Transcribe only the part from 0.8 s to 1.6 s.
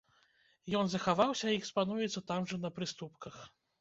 захаваўся і